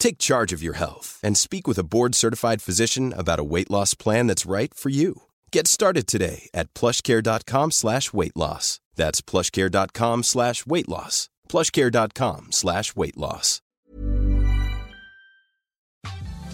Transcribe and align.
Take 0.00 0.18
charge 0.18 0.52
of 0.56 0.62
your 0.62 0.74
health 0.74 1.20
and 1.22 1.36
speak 1.36 1.68
with 1.68 1.78
a 1.78 1.84
board-certified 1.84 2.62
physician 2.62 3.14
about 3.16 3.38
a 3.38 3.44
weight 3.44 3.70
loss 3.70 3.94
plan 3.94 4.26
that's 4.26 4.50
right 4.50 4.74
for 4.74 4.90
you. 4.90 5.22
Get 5.52 5.66
started 5.68 6.06
today 6.06 6.48
at 6.54 6.74
plushcare.com 6.74 7.70
slash 7.70 8.12
weight 8.12 8.36
loss. 8.36 8.80
That's 8.96 9.20
plushcare.com 9.20 10.22
slash 10.24 10.66
weight 10.66 10.88
loss. 10.88 11.28
plushcare.com 11.48 12.48
slash 12.50 12.96
weight 12.96 13.16
loss. 13.16 13.60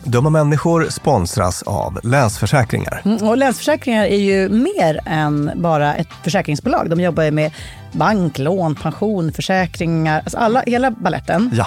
Dumma 0.04 0.30
människor 0.30 0.88
sponsras 0.90 1.62
av 1.62 2.00
Länsförsäkringar. 2.02 3.02
Mm, 3.04 3.28
och 3.28 3.36
Länsförsäkringar 3.36 4.04
är 4.04 4.18
ju 4.18 4.48
mer 4.48 5.00
än 5.06 5.52
bara 5.56 5.94
ett 5.94 6.08
försäkringsbolag. 6.24 6.90
De 6.90 7.00
jobbar 7.00 7.22
ju 7.22 7.30
med 7.30 7.52
bank, 7.92 8.38
lån, 8.38 8.74
pension, 8.74 9.32
försäkringar, 9.32 10.20
alltså 10.20 10.38
alla, 10.38 10.62
hela 10.66 10.90
balletten. 10.90 11.50
Ja. 11.54 11.66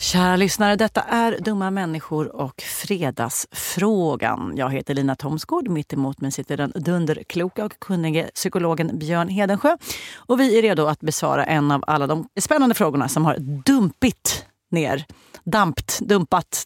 Kära 0.00 0.36
lyssnare, 0.36 0.76
detta 0.76 1.02
är 1.02 1.38
Dumma 1.40 1.70
människor 1.70 2.36
och 2.36 2.62
Fredagsfrågan. 2.62 4.52
Jag 4.56 4.70
heter 4.70 4.94
Lina 4.94 5.16
Thomsgård. 5.16 5.68
Mitt 5.68 5.92
emot 5.92 6.20
mig 6.20 6.32
sitter 6.32 6.56
den 6.56 6.72
dunderkloka 6.74 7.64
och 7.64 7.78
kunnige 7.78 8.30
psykologen 8.34 8.98
Björn 8.98 9.28
Hedensjö. 9.28 9.76
Och 10.16 10.40
vi 10.40 10.58
är 10.58 10.62
redo 10.62 10.86
att 10.86 11.00
besvara 11.00 11.44
en 11.44 11.70
av 11.70 11.84
alla 11.86 12.06
de 12.06 12.28
spännande 12.40 12.74
frågorna 12.74 13.08
som 13.08 13.24
har 13.24 13.36
dumpit 13.38 14.46
ner, 14.70 15.04
dampt, 15.44 16.00
dumpat, 16.00 16.64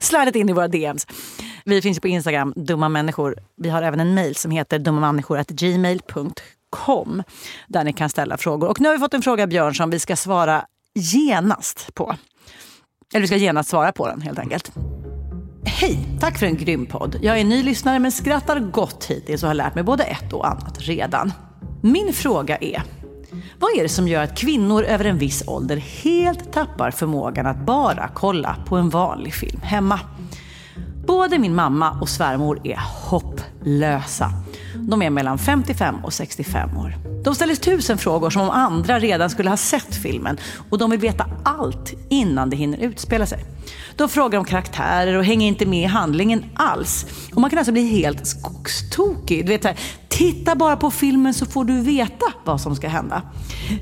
slidat 0.00 0.36
in 0.36 0.48
i 0.48 0.52
våra 0.52 0.68
DMs. 0.68 1.06
Vi 1.64 1.82
finns 1.82 2.00
på 2.00 2.08
Instagram, 2.08 2.52
Dumma 2.56 2.88
människor. 2.88 3.36
Vi 3.56 3.68
har 3.68 3.82
även 3.82 4.00
en 4.00 4.14
mejl 4.14 4.36
som 4.36 4.50
heter 4.50 4.78
dummamänniskor.gmail.com 4.78 7.22
där 7.68 7.84
ni 7.84 7.92
kan 7.92 8.10
ställa 8.10 8.36
frågor. 8.36 8.68
Och 8.68 8.80
nu 8.80 8.88
har 8.88 8.94
vi 8.94 9.00
fått 9.00 9.14
en 9.14 9.22
fråga, 9.22 9.46
Björn, 9.46 9.74
som 9.74 9.90
vi 9.90 10.00
ska 10.00 10.16
svara 10.16 10.66
genast 10.94 11.94
på. 11.94 12.16
Eller 13.14 13.20
du 13.20 13.26
ska 13.26 13.36
genast 13.36 13.68
svara 13.70 13.92
på 13.92 14.06
den 14.06 14.20
helt 14.20 14.38
enkelt. 14.38 14.72
Hej! 15.64 15.98
Tack 16.20 16.38
för 16.38 16.46
en 16.46 16.56
grym 16.56 16.86
podd. 16.86 17.16
Jag 17.22 17.40
är 17.40 17.44
ny 17.44 17.62
lyssnare 17.62 17.98
men 17.98 18.12
skrattar 18.12 18.60
gott 18.60 19.04
hittills 19.04 19.42
och 19.42 19.48
har 19.48 19.54
lärt 19.54 19.74
mig 19.74 19.84
både 19.84 20.04
ett 20.04 20.32
och 20.32 20.48
annat 20.48 20.78
redan. 20.80 21.32
Min 21.82 22.12
fråga 22.12 22.56
är, 22.56 22.82
vad 23.58 23.70
är 23.78 23.82
det 23.82 23.88
som 23.88 24.08
gör 24.08 24.22
att 24.22 24.38
kvinnor 24.38 24.84
över 24.84 25.04
en 25.04 25.18
viss 25.18 25.48
ålder 25.48 25.76
helt 25.76 26.52
tappar 26.52 26.90
förmågan 26.90 27.46
att 27.46 27.66
bara 27.66 28.10
kolla 28.14 28.56
på 28.66 28.76
en 28.76 28.90
vanlig 28.90 29.34
film 29.34 29.60
hemma? 29.62 30.00
Både 31.06 31.38
min 31.38 31.54
mamma 31.54 31.98
och 32.00 32.08
svärmor 32.08 32.60
är 32.64 32.80
hopplösa. 33.10 34.30
De 34.78 35.02
är 35.02 35.10
mellan 35.10 35.38
55 35.38 36.04
och 36.04 36.12
65 36.12 36.76
år. 36.76 36.94
De 37.24 37.34
ställer 37.34 37.54
tusen 37.54 37.98
frågor 37.98 38.30
som 38.30 38.42
om 38.42 38.50
andra 38.50 38.98
redan 38.98 39.30
skulle 39.30 39.50
ha 39.50 39.56
sett 39.56 39.94
filmen 39.94 40.36
och 40.70 40.78
de 40.78 40.90
vill 40.90 41.00
veta 41.00 41.26
allt 41.44 41.94
innan 42.08 42.50
det 42.50 42.56
hinner 42.56 42.78
utspela 42.78 43.26
sig. 43.26 43.44
De 43.96 44.08
frågar 44.08 44.38
om 44.38 44.44
karaktärer 44.44 45.14
och 45.14 45.24
hänger 45.24 45.48
inte 45.48 45.66
med 45.66 45.82
i 45.82 45.86
handlingen 45.86 46.44
alls. 46.54 47.06
Och 47.34 47.40
man 47.40 47.50
kan 47.50 47.58
alltså 47.58 47.72
bli 47.72 47.88
helt 47.88 48.26
skogstokig. 48.26 49.46
Du 49.46 49.52
vet, 49.52 49.64
här, 49.64 49.78
titta 50.08 50.54
bara 50.54 50.76
på 50.76 50.90
filmen 50.90 51.34
så 51.34 51.46
får 51.46 51.64
du 51.64 51.80
veta 51.80 52.26
vad 52.44 52.60
som 52.60 52.76
ska 52.76 52.88
hända. 52.88 53.22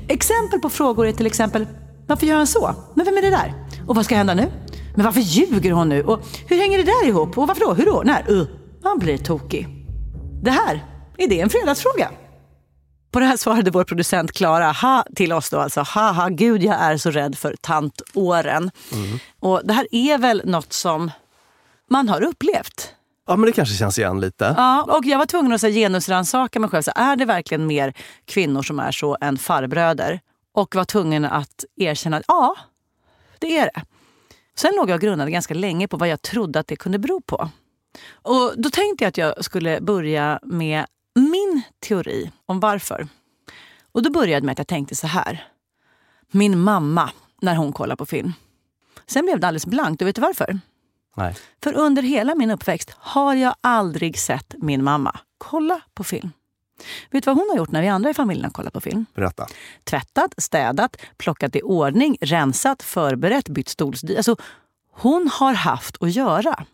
Exempel 0.07 0.59
på 0.59 0.69
frågor 0.69 1.07
är 1.07 1.11
till 1.11 1.25
exempel, 1.25 1.67
varför 2.07 2.25
gör 2.27 2.37
han 2.37 2.47
så? 2.47 2.75
Men 2.93 3.05
vem 3.05 3.17
är 3.17 3.21
det 3.21 3.29
där? 3.29 3.53
Och 3.87 3.95
vad 3.95 4.05
ska 4.05 4.15
hända 4.15 4.33
nu? 4.33 4.51
Men 4.95 5.05
varför 5.05 5.21
ljuger 5.21 5.71
hon 5.71 5.89
nu? 5.89 6.03
Och 6.03 6.19
hur 6.47 6.57
hänger 6.57 6.77
det 6.77 6.83
där 6.83 7.07
ihop? 7.07 7.37
Och 7.37 7.47
varför 7.47 7.65
då? 7.65 7.73
Hur 7.73 7.85
då? 7.85 8.01
När? 8.05 8.31
Uh, 8.31 8.47
man 8.83 8.99
blir 8.99 9.17
tokig. 9.17 9.84
Det 10.45 10.51
här, 10.51 10.85
är 11.17 11.27
det 11.27 11.41
en 11.41 11.49
fredagsfråga? 11.49 12.11
På 13.11 13.19
det 13.19 13.25
här 13.25 13.37
svarade 13.37 13.71
vår 13.71 13.83
producent 13.83 14.31
Klara 14.31 14.71
ha, 14.71 15.05
till 15.15 15.33
oss 15.33 15.49
då 15.49 15.59
alltså. 15.59 15.81
Haha, 15.81 16.29
gud 16.29 16.63
jag 16.63 16.75
är 16.75 16.97
så 16.97 17.11
rädd 17.11 17.37
för 17.37 17.55
tantåren. 17.61 18.71
Mm. 18.93 19.19
Och 19.39 19.61
det 19.63 19.73
här 19.73 19.87
är 19.91 20.17
väl 20.17 20.41
något 20.45 20.73
som 20.73 21.11
man 21.89 22.09
har 22.09 22.23
upplevt. 22.23 22.93
Ja, 23.27 23.35
men 23.35 23.45
det 23.45 23.51
kanske 23.51 23.75
känns 23.75 23.99
igen 23.99 24.19
lite. 24.19 24.53
Ja, 24.57 24.83
och 24.83 25.05
jag 25.05 25.17
var 25.17 25.25
tvungen 25.25 25.51
att 25.53 25.61
genusrannsaka 25.61 26.59
mig 26.59 26.69
själv. 26.69 26.81
Så 26.81 26.91
är 26.95 27.15
det 27.15 27.25
verkligen 27.25 27.67
mer 27.67 27.93
kvinnor 28.25 28.61
som 28.61 28.79
är 28.79 28.91
så 28.91 29.17
än 29.21 29.37
farbröder? 29.37 30.19
Och 30.53 30.75
var 30.75 30.85
tvungen 30.85 31.25
att 31.25 31.65
erkänna 31.75 32.17
att 32.17 32.23
ja, 32.27 32.55
det 33.39 33.57
är 33.57 33.65
det. 33.65 33.81
Sen 34.57 34.71
låg 34.75 34.89
jag 34.89 34.95
och 34.95 35.01
grunnade 35.01 35.31
ganska 35.31 35.53
länge 35.53 35.87
på 35.87 35.97
vad 35.97 36.07
jag 36.07 36.21
trodde 36.21 36.59
att 36.59 36.67
det 36.67 36.75
kunde 36.75 36.99
bero 36.99 37.21
på. 37.21 37.49
Och 38.11 38.53
Då 38.57 38.69
tänkte 38.69 39.03
jag 39.03 39.09
att 39.09 39.17
jag 39.17 39.45
skulle 39.45 39.81
börja 39.81 40.39
med 40.43 40.85
min 41.15 41.61
teori 41.79 42.31
om 42.45 42.59
varför. 42.59 43.07
Och 43.91 44.03
Då 44.03 44.11
började 44.11 44.31
jag 44.31 44.43
med 44.43 44.51
att 44.51 44.57
jag 44.57 44.67
tänkte 44.67 44.95
så 44.95 45.07
här. 45.07 45.47
Min 46.31 46.59
mamma, 46.59 47.09
när 47.41 47.55
hon 47.55 47.73
kollar 47.73 47.95
på 47.95 48.05
film. 48.05 48.33
Sen 49.07 49.25
blev 49.25 49.39
det 49.39 49.47
alldeles 49.47 49.65
blankt. 49.65 50.01
Och 50.01 50.07
vet 50.07 50.15
du 50.15 50.21
varför? 50.21 50.59
Nej. 51.17 51.35
För 51.63 51.73
under 51.73 52.01
hela 52.01 52.35
min 52.35 52.51
uppväxt 52.51 52.95
har 52.97 53.35
jag 53.35 53.55
aldrig 53.61 54.19
sett 54.19 54.55
min 54.57 54.83
mamma 54.83 55.19
kolla 55.37 55.81
på 55.93 56.03
film. 56.03 56.31
Vet 57.11 57.23
du 57.23 57.29
vad 57.29 57.37
hon 57.37 57.49
har 57.49 57.57
gjort 57.57 57.71
när 57.71 57.81
vi 57.81 57.87
andra 57.87 58.09
i 58.09 58.13
familjen 58.13 58.45
har 58.45 58.51
kollat 58.51 58.73
på 58.73 58.81
film? 58.81 59.05
Berätta. 59.13 59.47
Tvättat, 59.83 60.33
städat, 60.37 60.97
plockat 61.17 61.55
i 61.55 61.61
ordning, 61.61 62.17
rensat, 62.21 62.83
förberett, 62.83 63.49
bytt 63.49 63.69
stolsdyr. 63.69 64.17
Alltså, 64.17 64.35
hon 64.91 65.29
har 65.33 65.53
haft 65.53 66.03
att 66.03 66.11
göra. 66.11 66.65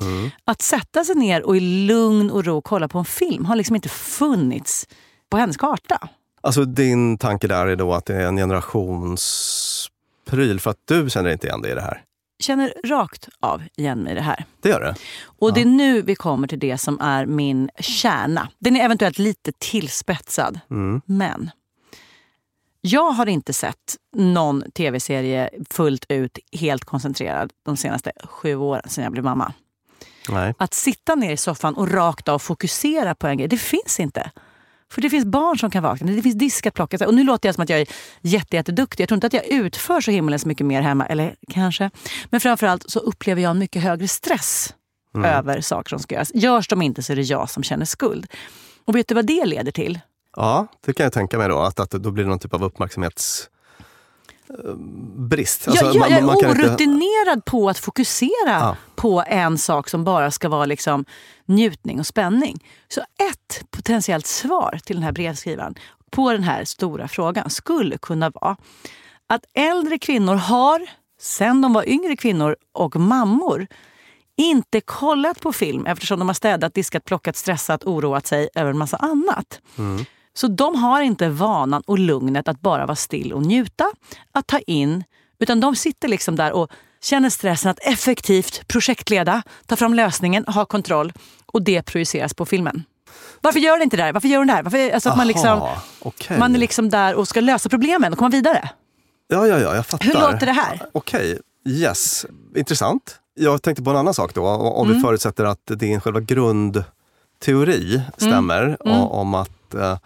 Mm. 0.00 0.30
Att 0.44 0.62
sätta 0.62 1.04
sig 1.04 1.14
ner 1.14 1.42
och 1.42 1.56
i 1.56 1.60
lugn 1.60 2.30
och 2.30 2.44
ro 2.44 2.62
kolla 2.62 2.88
på 2.88 2.98
en 2.98 3.04
film 3.04 3.44
har 3.44 3.56
liksom 3.56 3.76
inte 3.76 3.88
funnits 3.88 4.86
på 5.28 5.36
hennes 5.36 5.56
karta. 5.56 6.08
Alltså 6.40 6.64
din 6.64 7.18
tanke 7.18 7.46
där 7.46 7.66
är 7.66 7.76
då 7.76 7.92
att 7.92 8.06
det 8.06 8.14
är 8.14 8.26
en 8.26 8.36
generationspryl 8.36 10.60
för 10.60 10.70
att 10.70 10.80
du 10.84 11.10
känner 11.10 11.30
inte 11.30 11.46
igen 11.46 11.62
dig 11.62 11.72
i 11.72 11.74
det 11.74 11.80
här? 11.80 12.04
känner 12.38 12.74
rakt 12.84 13.28
av 13.40 13.62
igen 13.76 13.98
mig 13.98 14.12
i 14.12 14.14
det 14.14 14.20
här. 14.20 14.44
Det 14.60 14.68
gör 14.68 14.80
det? 14.80 14.94
Och 15.24 15.50
ja. 15.50 15.54
det 15.54 15.60
är 15.60 15.66
nu 15.66 16.02
vi 16.02 16.14
kommer 16.14 16.48
till 16.48 16.58
det 16.58 16.78
som 16.78 17.00
är 17.00 17.26
min 17.26 17.70
kärna. 17.78 18.48
Den 18.58 18.76
är 18.76 18.84
eventuellt 18.84 19.18
lite 19.18 19.52
tillspetsad, 19.58 20.60
mm. 20.70 21.00
men 21.06 21.50
jag 22.80 23.10
har 23.10 23.26
inte 23.26 23.52
sett 23.52 23.96
någon 24.16 24.70
tv-serie 24.70 25.50
fullt 25.70 26.04
ut, 26.08 26.38
helt 26.52 26.84
koncentrerad 26.84 27.52
de 27.64 27.76
senaste 27.76 28.12
sju 28.24 28.56
åren 28.56 28.88
sedan 28.88 29.04
jag 29.04 29.12
blev 29.12 29.24
mamma. 29.24 29.52
Nej. 30.28 30.54
Att 30.58 30.74
sitta 30.74 31.14
ner 31.14 31.32
i 31.32 31.36
soffan 31.36 31.74
och 31.74 31.90
rakt 31.90 32.28
av 32.28 32.38
fokusera 32.38 33.14
på 33.14 33.26
en 33.26 33.38
grej, 33.38 33.48
det 33.48 33.58
finns 33.58 34.00
inte. 34.00 34.30
För 34.92 35.02
det 35.02 35.10
finns 35.10 35.24
barn 35.24 35.58
som 35.58 35.70
kan 35.70 35.82
vakna, 35.82 36.12
det 36.12 36.22
finns 36.22 36.34
disk 36.34 36.66
att 36.66 36.74
plocka. 36.74 37.06
Och 37.06 37.14
nu 37.14 37.24
låter 37.24 37.48
jag 37.48 37.54
som 37.54 37.62
att 37.64 37.68
jag 37.68 37.80
är 37.80 37.86
jätteduktig. 38.20 39.02
Jag 39.02 39.08
tror 39.08 39.16
inte 39.16 39.26
att 39.26 39.32
jag 39.32 39.46
utför 39.46 40.00
så 40.00 40.10
himmelens 40.10 40.46
mycket 40.46 40.66
mer 40.66 40.82
hemma. 40.82 41.06
Eller 41.06 41.34
kanske. 41.48 41.90
Men 42.30 42.40
framförallt 42.40 42.90
så 42.90 42.98
upplever 42.98 43.42
jag 43.42 43.50
en 43.50 43.58
mycket 43.58 43.82
högre 43.82 44.08
stress 44.08 44.74
mm. 45.14 45.30
över 45.30 45.60
saker 45.60 45.88
som 45.88 45.98
ska 45.98 46.14
göras. 46.14 46.30
Görs 46.34 46.68
de 46.68 46.82
inte 46.82 47.02
så 47.02 47.12
är 47.12 47.16
det 47.16 47.22
jag 47.22 47.50
som 47.50 47.62
känner 47.62 47.84
skuld. 47.84 48.26
Och 48.84 48.96
vet 48.96 49.08
du 49.08 49.14
vad 49.14 49.26
det 49.26 49.44
leder 49.44 49.72
till? 49.72 50.00
Ja, 50.36 50.66
det 50.86 50.92
kan 50.92 51.04
jag 51.04 51.12
tänka 51.12 51.38
mig 51.38 51.48
då. 51.48 51.58
Att, 51.58 51.80
att 51.80 51.90
då 51.90 52.10
blir 52.10 52.24
det 52.24 52.30
någon 52.30 52.38
typ 52.38 52.54
av 52.54 52.64
uppmärksamhets 52.64 53.48
brist. 55.16 55.68
Alltså, 55.68 55.84
ja, 55.84 55.92
ja, 55.94 56.00
jag 56.08 56.18
är 56.18 56.22
man, 56.22 56.36
man 56.42 56.50
orutinerad 56.50 57.38
inte... 57.38 57.50
på 57.50 57.68
att 57.68 57.78
fokusera 57.78 58.30
ja. 58.46 58.76
på 58.94 59.24
en 59.26 59.58
sak 59.58 59.88
som 59.88 60.04
bara 60.04 60.30
ska 60.30 60.48
vara 60.48 60.64
liksom 60.64 61.04
njutning 61.46 62.00
och 62.00 62.06
spänning. 62.06 62.64
Så 62.88 63.00
ett 63.00 63.70
potentiellt 63.70 64.26
svar 64.26 64.80
till 64.84 64.96
den 64.96 65.02
här 65.02 65.12
brevskrivaren 65.12 65.74
på 66.10 66.32
den 66.32 66.42
här 66.42 66.64
stora 66.64 67.08
frågan 67.08 67.50
skulle 67.50 67.98
kunna 67.98 68.30
vara 68.30 68.56
att 69.26 69.44
äldre 69.54 69.98
kvinnor 69.98 70.34
har, 70.34 70.82
sen 71.20 71.62
de 71.62 71.72
var 71.72 71.88
yngre 71.88 72.16
kvinnor 72.16 72.56
och 72.72 72.96
mammor, 72.96 73.66
inte 74.36 74.80
kollat 74.80 75.40
på 75.40 75.52
film 75.52 75.86
eftersom 75.86 76.18
de 76.18 76.28
har 76.28 76.34
städat, 76.34 76.74
diskat, 76.74 77.04
plockat, 77.04 77.36
stressat, 77.36 77.84
oroat 77.84 78.26
sig 78.26 78.48
över 78.54 78.70
en 78.70 78.78
massa 78.78 78.96
annat. 78.96 79.60
Mm. 79.78 80.04
Så 80.34 80.48
de 80.48 80.74
har 80.74 81.02
inte 81.02 81.28
vanan 81.28 81.82
och 81.86 81.98
lugnet 81.98 82.48
att 82.48 82.60
bara 82.60 82.86
vara 82.86 82.96
still 82.96 83.32
och 83.32 83.42
njuta, 83.42 83.84
att 84.32 84.46
ta 84.46 84.58
in. 84.58 85.04
Utan 85.38 85.60
de 85.60 85.76
sitter 85.76 86.08
liksom 86.08 86.36
där 86.36 86.52
och 86.52 86.70
känner 87.02 87.30
stressen 87.30 87.70
att 87.70 87.78
effektivt 87.82 88.68
projektleda, 88.68 89.42
ta 89.66 89.76
fram 89.76 89.94
lösningen, 89.94 90.44
ha 90.46 90.64
kontroll. 90.64 91.12
Och 91.46 91.62
det 91.62 91.82
projiceras 91.82 92.34
på 92.34 92.46
filmen. 92.46 92.84
Varför 93.40 93.60
gör 93.60 93.72
den 93.72 93.82
inte 93.82 93.96
det 93.96 94.02
där? 94.02 94.12
Varför 94.12 94.28
gör 94.28 94.38
den 94.38 94.46
det 94.46 94.52
här? 94.52 94.62
Varför, 94.62 94.90
alltså 94.90 95.10
att 95.10 95.16
man, 95.16 95.26
liksom, 95.26 95.68
okay. 96.00 96.38
man 96.38 96.54
är 96.54 96.58
liksom 96.58 96.90
där 96.90 97.14
och 97.14 97.28
ska 97.28 97.40
lösa 97.40 97.68
problemen 97.68 98.12
och 98.12 98.18
komma 98.18 98.30
vidare. 98.30 98.70
Ja, 99.28 99.46
ja, 99.46 99.58
ja, 99.58 99.74
jag 99.74 99.86
fattar. 99.86 100.04
Hur 100.04 100.14
låter 100.14 100.46
det 100.46 100.52
här? 100.52 100.86
Okej, 100.92 101.32
okay. 101.32 101.38
yes. 101.74 102.26
Intressant. 102.56 103.18
Jag 103.34 103.62
tänkte 103.62 103.82
på 103.82 103.90
en 103.90 103.96
annan 103.96 104.14
sak 104.14 104.34
då. 104.34 104.46
Om 104.46 104.86
mm. 104.86 104.96
vi 104.96 105.02
förutsätter 105.02 105.44
att 105.44 105.66
din 105.66 106.00
själva 106.00 106.20
grundteori 106.20 108.02
stämmer 108.16 108.62
mm. 108.62 108.76
Mm. 108.84 109.00
om 109.00 109.34
att 109.34 109.74
uh, 109.74 109.96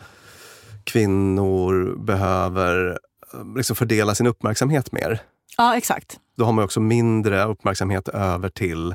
kvinnor 0.88 1.96
behöver 2.04 2.98
eh, 3.34 3.56
liksom 3.56 3.76
fördela 3.76 4.14
sin 4.14 4.26
uppmärksamhet 4.26 4.92
mer. 4.92 5.22
Ja, 5.56 5.76
exakt. 5.76 6.18
Då 6.36 6.44
har 6.44 6.52
man 6.52 6.64
också 6.64 6.80
mindre 6.80 7.44
uppmärksamhet 7.44 8.08
över 8.08 8.48
till 8.48 8.94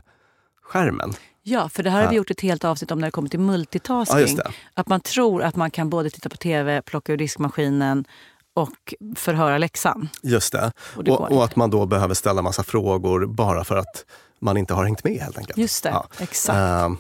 skärmen. 0.63 1.13
Ja, 1.43 1.69
för 1.69 1.83
det 1.83 1.89
här 1.89 2.03
har 2.03 2.09
vi 2.09 2.15
gjort 2.15 2.31
ett 2.31 2.41
helt 2.41 2.63
avsnitt 2.63 2.91
om 2.91 3.00
när 3.00 3.07
det 3.07 3.12
kommer 3.12 3.29
till 3.29 3.39
multitasking. 3.39 4.38
Ja, 4.38 4.51
att 4.73 4.88
man 4.88 5.00
tror 5.01 5.43
att 5.43 5.55
man 5.55 5.71
kan 5.71 5.89
både 5.89 6.09
titta 6.09 6.29
på 6.29 6.38
tv, 6.38 6.81
plocka 6.81 7.13
ur 7.13 7.17
diskmaskinen 7.17 8.05
och 8.53 8.93
förhöra 9.15 9.57
läxan. 9.57 10.09
Just 10.21 10.51
det. 10.51 10.71
Och, 10.95 11.03
det 11.03 11.12
och, 11.12 11.31
och 11.31 11.43
att 11.43 11.55
man 11.55 11.69
då 11.69 11.85
behöver 11.85 12.13
ställa 12.13 12.41
massa 12.41 12.63
frågor 12.63 13.25
bara 13.25 13.63
för 13.63 13.77
att 13.77 14.05
man 14.39 14.57
inte 14.57 14.73
har 14.73 14.83
hängt 14.83 15.03
med 15.03 15.13
helt 15.13 15.38
enkelt. 15.38 15.57
Just 15.57 15.83
det, 15.83 15.89
ja. 15.89 16.07
exakt. 16.19 16.57
Uh, 16.57 16.95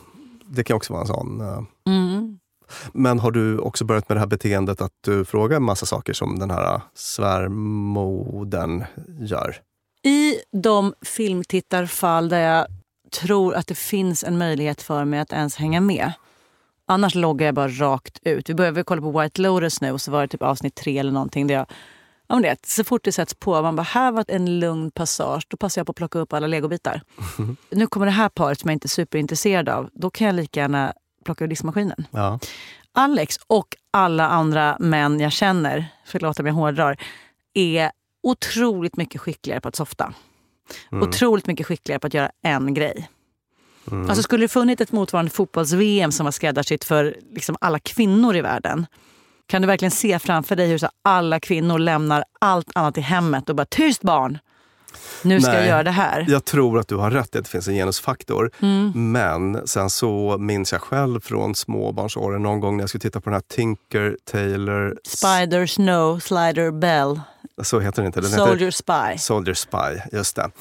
det 0.45 0.63
kan 0.63 0.75
också 0.75 0.93
vara 0.93 1.01
en 1.01 1.07
sån... 1.07 1.41
Uh, 1.41 1.63
mm. 1.87 2.39
Men 2.93 3.19
har 3.19 3.31
du 3.31 3.57
också 3.57 3.85
börjat 3.85 4.09
med 4.09 4.15
det 4.15 4.19
här 4.19 4.27
beteendet 4.27 4.81
att 4.81 4.91
du 5.01 5.25
frågar 5.25 5.57
en 5.57 5.63
massa 5.63 5.85
saker 5.85 6.13
som 6.13 6.39
den 6.39 6.51
här 6.51 6.81
svärmodern 6.93 8.83
gör? 9.19 9.55
I 10.03 10.35
de 10.51 10.93
filmtittarfall 11.05 12.29
där 12.29 12.39
jag 12.39 12.67
tror 13.21 13.55
att 13.55 13.67
det 13.67 13.77
finns 13.77 14.23
en 14.23 14.37
möjlighet 14.37 14.81
för 14.81 15.05
mig 15.05 15.19
att 15.19 15.33
ens 15.33 15.55
hänga 15.55 15.81
med. 15.81 16.11
Annars 16.87 17.15
loggar 17.15 17.45
jag 17.45 17.55
bara 17.55 17.67
rakt 17.67 18.19
ut. 18.21 18.49
Vi 18.49 18.53
började 18.53 18.83
kolla 18.83 19.01
på 19.01 19.19
White 19.19 19.41
Lotus 19.41 19.81
nu 19.81 19.91
och 19.91 20.01
så 20.01 20.11
var 20.11 20.21
det 20.21 20.27
typ 20.27 20.41
avsnitt 20.41 20.75
tre 20.75 20.97
eller 20.97 21.11
någonting 21.11 21.47
där 21.47 21.55
jag 21.55 21.65
Ja, 22.27 22.35
men 22.35 22.43
det, 22.43 22.65
så 22.65 22.83
fort 22.83 23.03
det 23.03 23.11
sätts 23.11 23.33
på, 23.33 23.61
man 23.61 23.75
bara, 23.75 23.83
här 23.83 24.11
var 24.11 24.25
en 24.27 24.59
lugn 24.59 24.91
passage, 24.91 25.47
då 25.49 25.57
passar 25.57 25.79
jag 25.79 25.85
på 25.85 25.91
att 25.91 25.95
plocka 25.95 26.19
upp 26.19 26.33
alla 26.33 26.47
legobitar. 26.47 27.01
nu 27.69 27.87
kommer 27.87 28.05
det 28.05 28.11
här 28.11 28.29
paret 28.29 28.59
som 28.59 28.69
jag 28.69 28.75
inte 28.75 28.85
är 28.85 28.89
superintresserad 28.89 29.69
av. 29.69 29.89
Då 29.93 30.09
kan 30.09 30.27
jag 30.27 30.35
lika 30.35 30.59
gärna 30.59 30.93
plocka 31.23 31.43
ur 31.43 31.47
diskmaskinen. 31.47 32.05
Ja. 32.11 32.39
Alex 32.91 33.39
och 33.47 33.67
alla 33.91 34.27
andra 34.27 34.77
män 34.79 35.19
jag 35.19 35.31
känner, 35.31 35.85
förlåt 36.05 36.39
om 36.39 36.45
jag 36.45 36.53
hårdrar, 36.53 36.97
är 37.53 37.91
otroligt 38.23 38.97
mycket 38.97 39.21
skickligare 39.21 39.61
på 39.61 39.67
att 39.67 39.75
softa. 39.75 40.13
Mm. 40.91 41.09
Otroligt 41.09 41.47
mycket 41.47 41.67
skickligare 41.67 41.99
på 41.99 42.07
att 42.07 42.13
göra 42.13 42.31
en 42.41 42.73
grej. 42.73 43.09
Mm. 43.91 44.09
Alltså 44.09 44.23
skulle 44.23 44.43
det 44.43 44.47
funnits 44.47 44.81
ett 44.81 44.91
motsvarande 44.91 45.31
fotbolls-VM 45.31 46.11
som 46.11 46.23
var 46.23 46.31
skräddarsytt 46.31 46.83
för 46.83 47.17
liksom 47.31 47.55
alla 47.61 47.79
kvinnor 47.79 48.35
i 48.35 48.41
världen 48.41 48.85
Kan 49.47 49.61
du 49.61 49.67
verkligen 49.67 49.91
se 49.91 50.19
framför 50.19 50.55
dig 50.55 50.67
hur 50.67 50.77
så 50.77 50.89
alla 51.01 51.39
kvinnor 51.39 51.79
lämnar 51.79 52.23
allt 52.41 52.71
annat 52.75 52.97
i 52.97 53.01
hemmet 53.01 53.49
och 53.49 53.55
bara 53.55 53.65
tyst 53.65 54.01
barn, 54.01 54.39
nu 55.21 55.41
ska 55.41 55.51
Nej. 55.51 55.59
jag 55.59 55.67
göra 55.67 55.83
det 55.83 55.91
här. 55.91 56.25
Jag 56.29 56.45
tror 56.45 56.79
att 56.79 56.87
du 56.87 56.95
har 56.95 57.11
rätt 57.11 57.35
i 57.35 57.37
att 57.37 57.43
det 57.43 57.49
finns 57.49 57.67
en 57.67 57.73
genusfaktor. 57.73 58.51
Mm. 58.61 59.11
Men 59.11 59.67
sen 59.67 59.89
så 59.89 60.37
minns 60.39 60.71
jag 60.71 60.81
själv 60.81 61.19
från 61.19 61.55
småbarnsåren 61.55 62.43
någon 62.43 62.59
gång 62.59 62.77
när 62.77 62.81
jag 62.81 62.89
skulle 62.89 63.01
titta 63.01 63.21
på 63.21 63.29
den 63.29 63.33
här 63.33 63.43
Tinker 63.47 64.17
Taylor... 64.31 64.97
Spider, 65.03 65.65
Snow, 65.65 66.19
Slider, 66.19 66.71
Bell, 66.71 67.21
Så 67.61 67.79
heter 67.79 68.01
den 68.01 68.05
inte. 68.05 68.21
Den 68.21 68.31
Soldier 68.31 68.71
Spy. 68.71 69.17
Soldier 69.17 69.55
Spy, 69.55 70.17
just 70.17 70.35
det. 70.35 70.51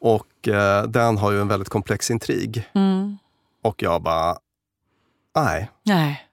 Och 0.00 0.48
eh, 0.48 0.82
den 0.82 1.18
har 1.18 1.32
ju 1.32 1.40
en 1.40 1.48
väldigt 1.48 1.68
komplex 1.68 2.10
intrig. 2.10 2.68
Mm. 2.74 3.18
Och 3.62 3.82
jag 3.82 4.02
bara, 4.02 4.36
nej. 5.34 5.70
Nej. 5.82 6.26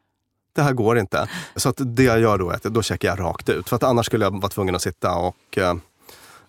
det 0.55 0.61
här 0.61 0.73
går 0.73 0.97
inte. 0.97 1.29
Så 1.55 1.69
att 1.69 1.75
det 1.77 2.03
jag 2.03 2.19
gör 2.19 2.37
då 2.37 2.49
är 2.49 2.55
att 2.55 2.63
då 2.63 2.81
checkar 2.81 3.09
jag 3.09 3.19
rakt 3.19 3.49
ut. 3.49 3.69
För 3.69 3.75
att 3.75 3.83
annars 3.83 4.05
skulle 4.05 4.25
jag 4.25 4.41
vara 4.41 4.49
tvungen 4.49 4.75
att 4.75 4.81
sitta 4.81 5.15
och 5.15 5.57
eh, 5.57 5.75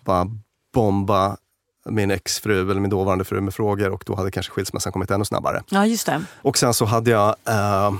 bara 0.05 0.27
bomba 0.73 1.37
min 1.85 2.11
exfru 2.11 2.71
eller 2.71 2.81
min 2.81 2.89
dåvarande 2.89 3.23
fru 3.23 3.41
med 3.41 3.53
frågor 3.53 3.89
och 3.89 4.03
då 4.05 4.15
hade 4.15 4.31
kanske 4.31 4.51
skilsmässan 4.51 4.91
kommit 4.93 5.11
ännu 5.11 5.25
snabbare. 5.25 5.63
Ja, 5.69 5.85
just 5.85 6.05
det. 6.05 6.23
Och 6.41 6.57
sen 6.57 6.73
så 6.73 6.85
hade 6.85 7.11
jag 7.11 7.29
eh, 7.29 7.93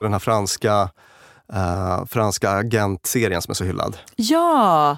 den 0.00 0.12
här 0.12 0.18
franska, 0.18 0.90
eh, 1.52 2.04
franska 2.04 2.50
agentserien 2.50 3.42
som 3.42 3.50
är 3.50 3.54
så 3.54 3.64
hyllad. 3.64 3.96
Ja! 4.16 4.96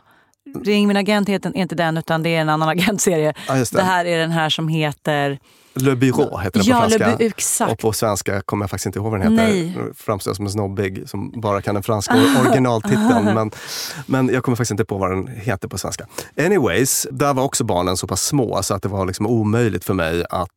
Ring 0.64 0.88
min 0.88 0.97
agent 0.97 1.28
heter 1.28 1.56
inte 1.56 1.75
den, 1.75 1.97
utan 1.97 2.23
det 2.23 2.37
är 2.37 2.40
en 2.40 2.49
annan 2.49 2.68
agentserie. 2.78 3.35
Ja, 3.49 3.54
det. 3.54 3.71
Det 3.73 3.83
här 3.83 4.04
är 4.04 4.18
den 4.18 4.30
här 4.30 4.50
som 4.50 4.68
heter... 4.68 5.38
Le 5.76 5.95
Bureau 5.97 6.38
heter 6.38 6.59
den 6.59 6.66
på 6.66 6.71
Ja, 6.71 6.87
Le 6.87 6.99
franska. 6.99 7.16
Bu- 7.16 7.26
exakt. 7.26 7.73
Och 7.73 7.78
på 7.78 7.92
svenska 7.92 8.42
kommer 8.42 8.62
jag 8.62 8.71
faktiskt 8.71 8.87
inte 8.87 8.99
ihåg 8.99 9.11
vad 9.11 9.21
den 9.21 9.33
heter. 9.37 9.52
Nej. 9.52 9.76
Framstår 9.95 10.35
som 10.35 10.45
en 10.47 10.52
snobbig 10.52 11.09
som 11.09 11.40
bara 11.40 11.62
kan 11.62 11.75
den 11.75 11.83
franska 11.83 12.14
originaltiteln. 12.40 13.25
men, 13.35 13.50
men 14.06 14.28
jag 14.28 14.45
kommer 14.45 14.56
faktiskt 14.56 14.71
inte 14.71 14.85
på 14.85 14.99
vad 14.99 15.11
den 15.11 15.28
heter 15.28 15.68
på 15.68 15.78
svenska. 15.78 16.06
Anyways, 16.40 17.06
där 17.11 17.35
var 17.35 17.42
också 17.42 17.64
barnen 17.64 17.97
så 17.97 18.06
pass 18.06 18.23
små 18.23 18.62
så 18.62 18.75
att 18.75 18.83
det 18.83 18.88
var 18.88 19.06
liksom 19.06 19.26
omöjligt 19.26 19.85
för 19.85 19.95
mig 19.95 20.25
att 20.30 20.49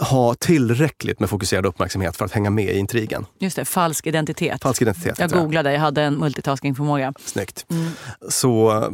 ha 0.00 0.34
tillräckligt 0.34 1.20
med 1.20 1.30
fokuserad 1.30 1.66
uppmärksamhet 1.66 2.16
för 2.16 2.24
att 2.24 2.32
hänga 2.32 2.50
med 2.50 2.74
i 2.74 2.78
intrigen. 2.78 3.26
Just 3.38 3.56
det, 3.56 3.64
falsk 3.64 4.06
identitet. 4.06 4.62
Falsk 4.62 4.82
identitet. 4.82 5.18
jag 5.18 5.30
googlade, 5.30 5.72
jag 5.72 5.80
hade 5.80 6.02
en 6.02 6.14
multitaskingförmåga. 6.14 7.12
Snyggt. 7.24 7.66
Mm. 7.70 7.90
Så 8.28 8.84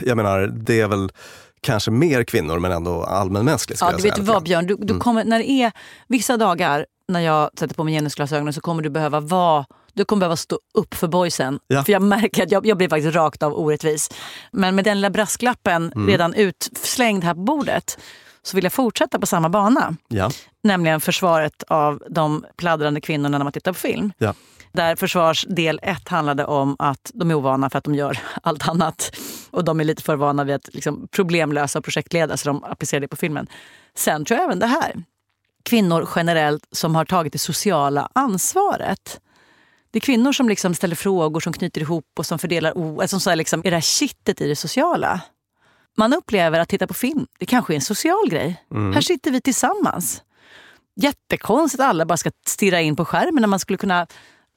jag 0.00 0.16
menar, 0.16 0.46
det 0.46 0.80
är 0.80 0.88
väl 0.88 1.10
kanske 1.60 1.90
mer 1.90 2.24
kvinnor 2.24 2.58
men 2.58 2.72
ändå 2.72 3.02
allmänmänskligt. 3.04 3.78
skulle 3.78 3.90
Ja, 3.92 3.96
du 3.96 4.02
vet 4.02 4.18
vad. 4.18 4.42
Björn, 4.42 4.66
du, 4.66 4.76
du 4.76 4.82
Mm. 4.90 5.00
kommer, 5.00 5.24
när 5.24 5.38
det 5.38 5.50
är 5.50 5.72
vissa 6.08 6.36
dagar 6.36 6.86
när 7.08 7.20
jag 7.20 7.50
sätter 7.58 7.74
på 7.74 7.84
mig 7.84 7.94
genusglasögonen 7.94 8.52
så 8.52 8.60
kommer 8.60 8.82
du 8.82 8.90
behöva 8.90 9.20
vara 9.20 9.66
du 9.94 10.04
kommer 10.04 10.20
behöva 10.20 10.36
stå 10.36 10.58
upp 10.74 10.94
för 10.94 11.08
boysen. 11.08 11.58
Ja. 11.66 11.84
För 11.84 11.92
jag 11.92 12.02
märker 12.02 12.42
att 12.42 12.50
jag, 12.52 12.66
jag 12.66 12.76
blir 12.78 12.88
faktiskt 12.88 13.14
rakt 13.14 13.42
av 13.42 13.54
orättvis. 13.54 14.10
Men 14.52 14.74
med 14.74 14.84
den 14.84 14.96
lilla 14.96 15.10
brasklappen 15.10 15.92
Mm. 15.94 16.08
redan 16.08 16.34
utslängd 16.34 17.24
här 17.24 17.34
på 17.34 17.40
bordet 17.40 17.98
så 18.42 18.56
vill 18.56 18.64
jag 18.64 18.72
fortsätta 18.72 19.18
på 19.18 19.26
samma 19.26 19.48
bana. 19.48 19.96
Ja. 20.08 20.30
Nämligen 20.62 21.00
försvaret 21.00 21.62
av 21.68 22.02
de 22.10 22.44
pladdrande 22.56 23.00
kvinnorna 23.00 23.38
när 23.38 23.44
man 23.44 23.52
tittar 23.52 23.72
på 23.72 23.78
film. 23.78 24.12
Ja. 24.18 24.34
Där 24.72 24.96
försvarsdel 24.96 25.80
ett 25.82 26.08
handlade 26.08 26.44
om 26.44 26.76
att 26.78 27.10
de 27.14 27.30
är 27.30 27.34
ovana 27.34 27.70
för 27.70 27.78
att 27.78 27.84
de 27.84 27.94
gör 27.94 28.18
allt 28.42 28.68
annat. 28.68 29.16
Och 29.50 29.64
de 29.64 29.80
är 29.80 29.84
lite 29.84 30.02
för 30.02 30.16
vana 30.16 30.44
vid 30.44 30.54
att 30.54 30.74
liksom, 30.74 31.08
problemlösa 31.10 31.78
och 31.78 31.84
projektleda 31.84 32.36
så 32.36 32.48
de 32.48 32.64
applicerar 32.64 33.00
det 33.00 33.08
på 33.08 33.16
filmen. 33.16 33.46
Sen 33.94 34.24
tror 34.24 34.38
jag 34.38 34.44
även 34.44 34.58
det 34.58 34.66
här. 34.66 35.04
Kvinnor 35.62 36.08
generellt 36.16 36.66
som 36.72 36.94
har 36.94 37.04
tagit 37.04 37.32
det 37.32 37.38
sociala 37.38 38.08
ansvaret. 38.12 39.20
Det 39.90 39.98
är 39.98 40.00
kvinnor 40.00 40.32
som 40.32 40.48
liksom 40.48 40.74
ställer 40.74 40.96
frågor, 40.96 41.40
som 41.40 41.52
knyter 41.52 41.80
ihop 41.80 42.04
och 42.18 42.26
som 42.26 42.38
fördelar 42.38 42.78
ord. 42.78 43.08
Som 43.08 43.20
så 43.20 43.30
här 43.30 43.36
liksom, 43.36 43.60
är 43.60 43.70
det 43.70 43.76
här 43.76 43.80
kittet 43.80 44.40
i 44.40 44.48
det 44.48 44.56
sociala. 44.56 45.20
Man 45.96 46.12
upplever 46.12 46.60
att 46.60 46.68
titta 46.68 46.86
på 46.86 46.94
film, 46.94 47.26
det 47.38 47.46
kanske 47.46 47.72
är 47.72 47.74
en 47.74 47.80
social 47.80 48.28
grej. 48.30 48.64
Här 48.94 49.00
sitter 49.00 49.30
vi 49.30 49.40
tillsammans. 49.40 50.22
Jättekonstigt 51.00 51.80
att 51.80 51.88
alla 51.88 52.06
bara 52.06 52.16
ska 52.16 52.30
stirra 52.46 52.80
in 52.80 52.96
på 52.96 53.04
skärmen 53.04 53.40
när 53.40 53.48
man 53.48 53.58
skulle 53.58 53.76
kunna 53.76 54.06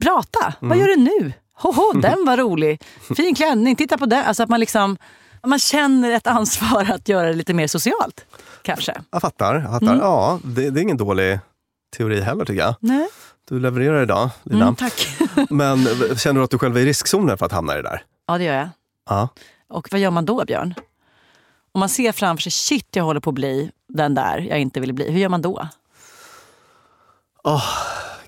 prata. 0.03 0.53
Vad 0.59 0.77
gör 0.77 0.87
du 0.87 0.95
nu? 0.95 1.33
Hoho, 1.53 1.93
den 2.01 2.25
var 2.25 2.37
rolig. 2.37 2.81
Fin 3.15 3.35
klänning, 3.35 3.75
titta 3.75 3.97
på 3.97 4.05
den. 4.05 4.25
Alltså 4.25 4.43
att 4.43 4.49
man 4.49 4.59
liksom 4.59 4.97
man 5.43 5.59
känner 5.59 6.11
ett 6.11 6.27
ansvar 6.27 6.91
att 6.91 7.07
göra 7.07 7.27
det 7.27 7.33
lite 7.33 7.53
mer 7.53 7.67
socialt. 7.67 8.25
Kanske. 8.61 9.01
Jag 9.11 9.21
fattar. 9.21 9.55
Jag 9.55 9.71
fattar. 9.71 9.87
Mm. 9.87 9.99
Ja, 9.99 10.39
det, 10.43 10.69
det 10.69 10.79
är 10.79 10.81
ingen 10.81 10.97
dålig 10.97 11.39
teori 11.97 12.21
heller 12.21 12.45
tycker 12.45 12.61
jag. 12.61 12.75
Nej. 12.79 13.07
Du 13.49 13.59
levererar 13.59 14.03
idag, 14.03 14.29
Lina. 14.43 14.63
Mm, 14.63 14.75
tack. 14.75 15.07
Men 15.49 15.85
känner 16.17 16.39
du 16.39 16.43
att 16.43 16.51
du 16.51 16.57
själv 16.57 16.77
är 16.77 16.81
i 16.81 16.85
riskzonen 16.85 17.37
för 17.37 17.45
att 17.45 17.51
hamna 17.51 17.73
i 17.73 17.75
det 17.75 17.89
där? 17.89 18.03
Ja, 18.27 18.37
det 18.37 18.43
gör 18.43 18.53
jag. 18.53 18.69
Ja. 19.09 19.29
Och 19.69 19.87
vad 19.91 19.99
gör 20.01 20.11
man 20.11 20.25
då, 20.25 20.45
Björn? 20.45 20.73
Om 21.71 21.79
man 21.79 21.89
ser 21.89 22.11
framför 22.11 22.41
sig, 22.41 22.51
shit, 22.51 22.87
jag 22.95 23.03
håller 23.03 23.19
på 23.19 23.29
att 23.29 23.33
bli 23.33 23.71
den 23.87 24.15
där 24.15 24.37
jag 24.37 24.59
inte 24.59 24.79
ville 24.79 24.93
bli. 24.93 25.11
Hur 25.11 25.19
gör 25.19 25.29
man 25.29 25.41
då? 25.41 25.67
Åh, 27.43 27.63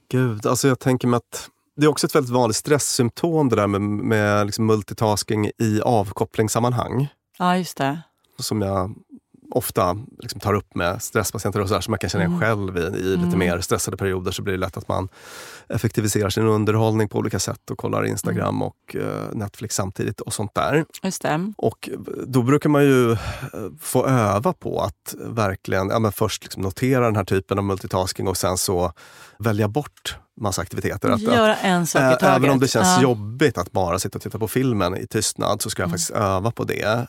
gud. 0.09 0.45
Alltså 0.45 0.67
jag 0.67 0.79
tänker 0.79 1.07
mig 1.07 1.17
att 1.17 1.49
det 1.81 1.85
är 1.85 1.89
också 1.89 2.07
ett 2.07 2.15
väldigt 2.15 2.31
vanligt 2.31 2.57
stresssymptom 2.57 3.49
det 3.49 3.55
där 3.55 3.67
med, 3.67 3.81
med 3.81 4.45
liksom 4.45 4.65
multitasking 4.65 5.45
i 5.57 5.81
avkopplingssammanhang. 5.81 7.07
Ja, 7.37 7.57
just 7.57 7.77
det. 7.77 8.01
Som 8.39 8.61
jag 8.61 8.95
ofta 9.51 9.97
liksom 10.19 10.39
tar 10.39 10.53
upp 10.53 10.75
med 10.75 11.01
stresspatienter 11.01 11.59
och 11.59 11.67
så 11.67 11.73
där, 11.73 11.81
som 11.81 11.91
man 11.91 11.99
kan 11.99 12.09
känna 12.09 12.25
igen 12.25 12.39
själv 12.39 12.77
i, 12.77 12.81
i 12.81 13.17
lite 13.17 13.37
mer 13.37 13.59
stressade 13.59 13.97
perioder 13.97 14.31
så 14.31 14.41
blir 14.41 14.53
det 14.53 14.59
lätt 14.59 14.77
att 14.77 14.87
man 14.87 15.09
effektiviserar 15.69 16.29
sin 16.29 16.47
underhållning 16.47 17.09
på 17.09 17.17
olika 17.17 17.39
sätt 17.39 17.71
och 17.71 17.77
kollar 17.77 18.05
Instagram 18.05 18.61
och 18.61 18.95
eh, 18.95 19.33
Netflix 19.33 19.75
samtidigt 19.75 20.21
och 20.21 20.33
sånt 20.33 20.55
där. 20.55 20.85
Just 21.03 21.21
det. 21.21 21.53
Och 21.57 21.89
då 22.27 22.43
brukar 22.43 22.69
man 22.69 22.83
ju 22.83 23.11
eh, 23.11 23.17
få 23.79 24.05
öva 24.05 24.53
på 24.53 24.81
att 24.81 25.15
verkligen 25.19 25.89
ja, 25.89 25.99
men 25.99 26.11
först 26.11 26.43
liksom 26.43 26.63
notera 26.63 27.05
den 27.05 27.15
här 27.15 27.25
typen 27.25 27.57
av 27.57 27.63
multitasking 27.63 28.27
och 28.27 28.37
sen 28.37 28.57
så 28.57 28.93
välja 29.37 29.67
bort 29.67 30.17
massa 30.41 30.61
aktiviteter. 30.61 31.09
Att, 31.09 31.21
Göra 31.21 31.55
en 31.55 31.87
sak 31.87 32.01
i 32.01 32.05
Ä- 32.05 32.09
taget. 32.15 32.23
Även 32.35 32.49
om 32.49 32.59
det 32.59 32.67
känns 32.67 32.87
Ja. 32.87 33.01
jobbigt 33.01 33.57
att 33.57 33.71
bara 33.71 33.99
sitta 33.99 34.17
och 34.17 34.21
titta 34.21 34.39
på 34.39 34.47
filmen 34.47 34.97
i 34.97 35.07
tystnad 35.07 35.61
så 35.61 35.69
ska 35.69 35.81
jag 35.81 35.87
Mm. 35.87 35.91
faktiskt 35.91 36.11
öva 36.11 36.51
på 36.51 36.63
det. 36.63 37.07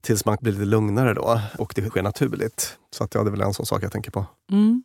Tills 0.00 0.24
man 0.24 0.36
blir 0.40 0.52
lite 0.52 0.64
lugnare 0.64 1.14
då 1.14 1.40
och 1.58 1.72
det 1.76 1.88
sker 1.90 2.02
naturligt. 2.02 2.76
Så 2.96 3.04
att, 3.04 3.14
ja, 3.14 3.22
det 3.22 3.28
är 3.28 3.30
väl 3.30 3.40
en 3.40 3.54
sån 3.54 3.66
sak 3.66 3.82
jag 3.82 3.92
tänker 3.92 4.10
på. 4.10 4.26
Mm. 4.52 4.82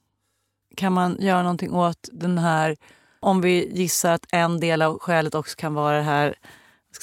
Kan 0.77 0.93
man 0.93 1.17
göra 1.19 1.41
någonting 1.41 1.73
åt 1.73 2.09
den 2.11 2.37
här, 2.37 2.75
om 3.19 3.41
vi 3.41 3.71
gissar 3.73 4.11
att 4.13 4.25
en 4.31 4.59
del 4.59 4.81
av 4.81 4.99
skälet 4.99 5.35
också 5.35 5.55
kan 5.57 5.73
vara 5.73 5.97
det 5.97 6.03
här 6.03 6.35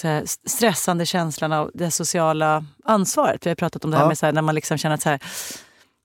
säga, 0.01 0.23
stressande 0.47 1.07
känslan 1.07 1.53
av 1.53 1.71
det 1.75 1.91
sociala 1.91 2.65
ansvaret. 2.85 3.47
Vi 3.47 3.51
har 3.51 3.55
pratat 3.55 3.85
om 3.85 3.91
det 3.91 3.97
här 3.97 4.05
Ja. 4.05 4.09
med 4.09 4.19
så 4.19 4.27
här, 4.27 4.33
när 4.33 4.43
man 4.43 4.55
liksom 4.55 4.79
känner 4.79 4.95
att 4.95 5.03
så 5.03 5.09
här, 5.09 5.21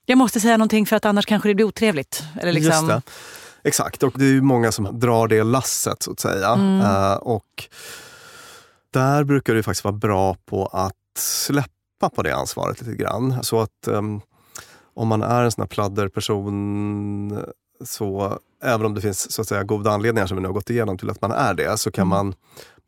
jag 0.05 0.17
måste 0.17 0.39
säga 0.39 0.57
någonting 0.57 0.85
för 0.85 0.95
att 0.95 1.05
annars 1.05 1.25
kanske 1.25 1.49
det 1.49 1.55
blir 1.55 1.65
otrevligt. 1.65 2.23
Eller 2.41 2.51
liksom. 2.51 3.01
Exakt, 3.63 4.03
och 4.03 4.13
det 4.15 4.25
är 4.25 4.29
ju 4.29 4.41
många 4.41 4.71
som 4.71 4.99
drar 4.99 5.27
det 5.27 5.43
lasset 5.43 6.03
så 6.03 6.11
att 6.11 6.19
säga. 6.19 6.49
Mm. 6.49 6.81
Eh, 6.81 7.13
och 7.13 7.69
där 8.93 9.23
brukar 9.23 9.55
ju 9.55 9.63
faktiskt 9.63 9.83
vara 9.83 9.95
bra 9.95 10.35
på 10.45 10.65
att 10.65 11.17
släppa 11.17 12.09
på 12.15 12.23
det 12.23 12.35
ansvaret 12.35 12.81
lite 12.81 13.03
grann. 13.03 13.43
Så 13.43 13.61
att 13.61 13.87
ehm, 13.87 14.21
om 14.93 15.07
man 15.07 15.23
är 15.23 15.43
en 15.43 15.51
sån 15.51 15.61
här 15.61 15.67
pladderperson 15.67 17.45
så 17.85 18.39
även 18.63 18.85
om 18.85 18.93
det 18.93 19.01
finns 19.01 19.31
så 19.31 19.41
att 19.41 19.47
säga 19.47 19.63
goda 19.63 19.91
anledningar 19.91 20.27
som 20.27 20.37
vi 20.37 20.41
nu 20.41 20.47
har 20.47 20.53
gått 20.53 20.69
igenom 20.69 20.97
till 20.97 21.09
att 21.09 21.21
man 21.21 21.31
är 21.31 21.53
det 21.53 21.77
så 21.77 21.91
kan 21.91 22.07
man 22.07 22.33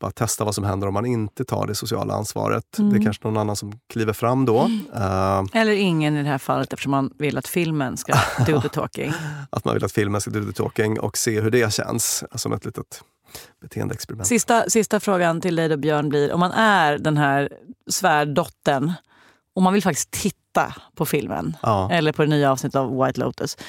bara 0.00 0.10
testa 0.10 0.44
vad 0.44 0.54
som 0.54 0.64
händer 0.64 0.86
om 0.88 0.94
man 0.94 1.06
inte 1.06 1.44
tar 1.44 1.66
det 1.66 1.74
sociala 1.74 2.14
ansvaret. 2.14 2.64
Det 2.76 2.96
är 2.96 3.02
kanske 3.02 3.24
någon 3.28 3.36
annan 3.36 3.56
som 3.56 3.72
kliver 3.92 4.12
fram 4.12 4.44
då. 4.44 4.70
Eh, 4.94 5.42
Eller 5.52 5.72
ingen 5.72 6.16
i 6.16 6.22
det 6.22 6.28
här 6.28 6.38
fallet 6.38 6.72
eftersom 6.72 6.90
man 6.90 7.10
vill 7.18 7.38
att 7.38 7.48
filmen 7.48 7.96
ska 7.96 8.14
do 8.46 8.60
the 8.60 8.68
talking. 8.72 9.12
att 9.50 9.64
man 9.64 9.74
vill 9.74 9.84
att 9.84 9.92
filmen 9.92 10.20
ska 10.20 10.30
do 10.30 10.44
the 10.44 10.52
talking 10.52 11.00
och 11.00 11.18
se 11.18 11.40
hur 11.40 11.50
det 11.50 11.72
känns 11.72 12.24
som 12.34 12.52
ett 12.52 12.64
litet 12.64 13.02
beteendeexperiment. 13.62 14.26
Sista, 14.28 14.70
sista 14.70 15.00
frågan 15.00 15.40
till 15.40 15.56
dig 15.56 15.68
då 15.68 15.76
Björn 15.76 16.08
blir, 16.08 16.32
om 16.32 16.40
man 16.40 16.52
är 16.52 16.98
den 16.98 17.16
här 17.16 17.48
svärdottern 17.90 18.92
och 19.54 19.62
man 19.62 19.72
vill 19.72 19.82
faktiskt 19.82 20.10
titta 20.10 20.74
på 20.94 21.06
filmen 21.06 21.56
Ja. 21.62 21.90
eller 21.92 22.12
på 22.12 22.22
det 22.22 22.28
nya 22.28 22.52
avsnittet 22.52 22.76
av 22.76 23.04
White 23.04 23.20
Lotus. 23.20 23.56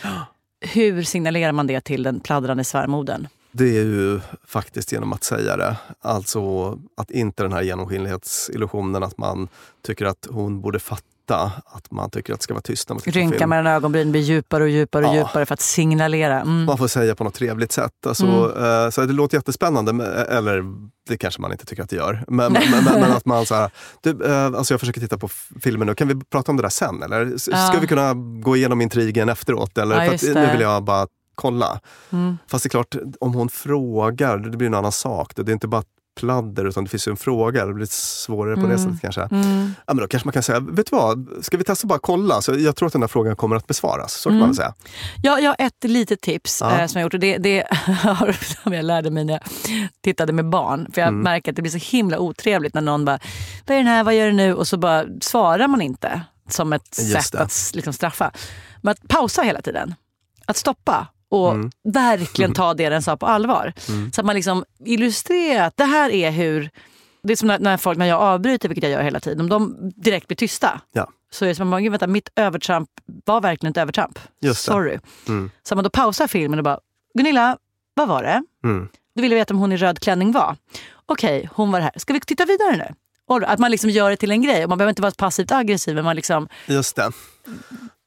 Hur 0.62 1.04
signalerar 1.04 1.52
man 1.52 1.68
det 1.68 1.82
till 1.82 2.04
den 2.04 2.20
pladdrande 2.20 2.64
svärmodern? 2.64 3.28
Det 3.52 3.78
är 3.78 3.84
ju 3.84 4.20
faktiskt 4.46 4.92
genom 4.92 5.14
att 5.14 5.24
säga 5.24 5.58
det. 5.58 5.76
Alltså 6.02 6.72
att 6.98 7.12
inte 7.12 7.44
den 7.44 7.54
här 7.54 7.62
genomskinlighetsillusionen 7.62 9.04
att 9.04 9.18
man 9.18 9.48
tycker 9.82 10.06
att 10.06 10.28
hon 10.30 10.62
borde 10.62 10.80
fatta 10.80 11.17
att 11.36 11.92
man 11.92 12.10
tycker 12.10 12.34
att 12.34 12.40
det 12.40 12.44
ska 12.44 12.54
vara 12.54 12.62
tyst 12.62 12.90
när 12.90 12.94
man 12.94 13.02
tittar 13.02 13.20
Rynka 13.20 13.38
film. 13.38 13.50
mellan 13.50 13.68
ögonbrynen 13.74 14.12
blir 14.12 14.22
djupare 14.22 14.64
och 14.64 14.70
djupare 14.70 15.06
och 15.06 15.12
Ja. 15.16 15.18
djupare 15.18 15.46
för 15.46 15.54
att 15.54 15.62
signalera. 15.62 16.42
Mm. 16.42 16.64
Man 16.66 16.78
får 16.78 16.88
säga 16.88 17.16
på 17.16 17.24
något 17.24 17.34
trevligt 17.34 17.72
sätt. 17.72 17.92
Alltså, 18.08 18.26
Mm. 18.26 18.84
eh, 18.86 18.90
så 18.90 19.02
det 19.06 19.14
låter 19.14 19.38
jättespännande, 19.38 19.94
men- 19.94 20.08
eller 20.12 20.64
det 21.10 21.18
kanske 21.18 21.42
man 21.42 21.52
inte 21.52 21.66
tycker 21.66 21.84
att 21.84 21.90
det 21.90 21.96
gör. 21.96 22.24
Men, 22.28 22.54
men, 22.54 22.64
men, 22.86 22.94
men 23.02 23.12
att 23.12 23.26
man 23.26 23.46
så 23.46 23.56
här, 23.56 23.70
du, 24.02 24.26
eh, 24.26 24.46
alltså 24.46 24.74
jag 24.74 24.80
försöker 24.80 25.02
titta 25.02 25.18
på 25.18 25.28
filmen 25.62 25.88
nu, 25.88 25.96
kan 25.96 26.08
vi 26.08 26.16
prata 26.32 26.52
om 26.52 26.56
det 26.58 26.64
där 26.64 26.70
sen? 26.70 27.04
Eller 27.04 27.36
S- 27.36 27.50
Ja. 27.52 27.58
ska 27.72 27.80
vi 27.80 27.88
kunna 27.88 28.14
gå 28.44 28.56
igenom 28.56 28.82
intrigen 28.82 29.30
efteråt? 29.30 29.78
Eller, 29.78 29.96
Ja, 30.04 30.18
för 30.18 30.30
att, 30.30 30.36
nu 30.36 30.52
vill 30.52 30.62
jag 30.62 30.84
bara 30.84 31.08
kolla. 31.36 31.80
Mm. 32.12 32.38
Fast 32.48 32.64
det 32.64 32.68
är 32.68 32.70
klart, 32.70 32.96
om 33.20 33.34
hon 33.34 33.50
frågar, 33.50 34.38
det 34.38 34.58
blir 34.58 34.68
en 34.68 34.74
annan 34.74 34.92
sak. 34.92 35.34
Det 35.36 35.42
är 35.52 35.54
inte 35.54 35.68
bara 35.68 35.84
pladder 36.18 36.66
utan 36.66 36.84
det 36.84 36.90
finns 36.90 37.08
ju 37.08 37.10
en 37.12 37.18
fråga. 37.18 37.66
Det 37.66 37.74
blir 37.74 37.86
svårare 37.90 38.56
på 38.56 38.68
det 38.68 38.78
sättet 38.78 39.02
kanske. 39.02 39.22
Mm. 39.22 39.74
Ja, 39.88 39.94
men 39.94 39.98
då 40.02 40.08
kanske 40.08 40.28
man 40.28 40.34
kan 40.34 40.44
säga, 40.44 40.60
vet 40.60 40.90
du 40.90 40.96
vad, 40.96 41.28
ska 41.42 41.58
vi 41.58 41.64
testa 41.64 41.86
att 41.86 41.90
bara 41.90 42.00
kolla? 42.00 42.42
Så 42.42 42.54
jag 42.60 42.76
tror 42.76 42.88
att 42.88 42.94
den 42.94 43.02
här 43.02 43.08
frågan 43.08 43.36
kommer 43.36 43.56
att 43.56 43.68
besvaras. 43.68 44.14
Så 44.14 44.30
kan 44.30 44.40
man 44.40 44.48
väl 44.50 44.56
säga. 44.56 44.74
Ja, 45.24 45.40
jag 45.40 45.50
har 45.50 45.66
ett 45.66 45.84
litet 45.84 46.22
tips 46.22 46.62
Ja. 46.62 46.80
eh, 46.80 46.88
som 46.88 47.00
jag 47.00 47.06
gjort. 47.06 47.14
Och 47.14 47.20
det, 47.20 47.38
det 47.38 47.64
har- 48.04 48.32
som 48.64 48.74
jag 48.74 48.86
lärde 48.86 49.10
mig 49.12 49.26
när 49.26 49.34
jag 49.34 49.42
tittade 50.04 50.34
med 50.34 50.50
barn. 50.50 50.88
För 50.94 51.02
jag 51.02 51.08
Mm. 51.08 51.22
märker 51.22 51.52
att 51.52 51.56
det 51.56 51.62
blir 51.62 51.72
så 51.80 51.96
himla 51.96 52.20
otrevligt 52.20 52.74
när 52.74 52.82
någon 52.82 53.06
bara, 53.06 53.20
vad 53.68 53.74
är 53.76 53.78
den 53.78 53.88
här, 53.88 54.04
vad 54.04 54.16
gör 54.16 54.26
du 54.26 54.32
nu? 54.34 54.54
Och 54.54 54.68
så 54.68 54.78
bara 54.78 55.06
svarar 55.22 55.68
man 55.68 55.82
inte 55.82 56.22
som 56.50 56.74
ett 56.74 57.00
Just 57.02 57.12
sätt 57.24 57.32
det. 57.32 57.40
att 57.40 57.72
liksom, 57.74 57.94
straffa. 57.94 58.32
Men 58.82 58.92
att 58.92 59.08
pausa 59.08 59.42
hela 59.42 59.62
tiden. 59.62 59.96
Att 60.46 60.58
stoppa 60.58 61.08
och 61.30 61.52
Mm. 61.52 61.72
verkligen 61.84 62.54
ta 62.54 62.74
det 62.74 62.90
den 62.90 63.02
sa 63.02 63.18
på 63.18 63.26
allvar. 63.26 63.74
Så 64.14 64.22
att 64.22 64.26
man 64.26 64.36
liksom 64.36 64.66
illustrerar 64.86 65.68
att 65.68 65.78
det 65.78 65.84
här 65.86 66.10
är 66.10 66.32
hur 66.32 66.70
det 67.24 67.34
är 67.34 67.36
som 67.38 67.48
när, 67.48 67.60
när 67.60 67.78
folk, 67.78 67.98
när 67.98 68.06
jag 68.06 68.22
avbryter, 68.22 68.70
vilket 68.70 68.84
jag 68.84 68.92
gör 68.92 69.02
hela 69.04 69.20
tiden, 69.20 69.42
om 69.42 69.50
de 69.50 69.92
direkt 69.96 70.28
blir 70.28 70.36
tysta. 70.36 70.82
Ja. 70.92 71.08
Så 71.32 71.46
är 71.46 71.50
det 71.50 71.56
som 71.56 71.74
att, 71.74 71.82
gud 71.82 71.92
vänta, 71.92 72.08
mitt 72.08 72.30
övertramp 72.36 72.90
var 73.26 73.42
verkligen 73.42 73.72
ett 73.72 73.78
övertramp. 73.78 74.20
Just. 74.42 74.64
Sorry. 74.64 75.00
Mm. 75.28 75.52
Så 75.64 75.76
man 75.76 75.84
då 75.84 75.90
pausar 75.90 76.28
filmen 76.28 76.60
och 76.60 76.64
bara, 76.66 76.80
Gunilla, 77.18 77.58
vad 77.94 78.08
var 78.08 78.24
det? 78.24 78.44
Mm. 78.64 78.88
Du 79.16 79.22
ville 79.22 79.36
veta 79.36 79.54
om 79.54 79.60
hon 79.60 79.72
i 79.72 79.78
röd 79.78 80.00
klänning 80.00 80.32
var. 80.32 80.56
Okej, 81.06 81.50
hon 81.54 81.72
var 81.72 81.80
här. 81.80 81.92
Ska 81.96 82.14
vi 82.14 82.20
titta 82.20 82.46
vidare 82.46 82.78
nu? 82.78 82.94
Och 83.28 83.44
Att 83.44 83.60
man 83.60 83.72
liksom 83.72 83.90
gör 83.90 84.10
det 84.10 84.18
till 84.18 84.32
en 84.32 84.42
grej. 84.42 84.64
Och 84.64 84.70
man 84.70 84.78
behöver 84.78 84.90
inte 84.90 85.02
vara 85.02 85.12
passivt 85.18 85.52
aggressiv. 85.52 85.96
Men 85.96 86.06
man 86.06 86.16
liksom, 86.16 86.48
Just 86.68 86.96
det. 86.96 87.12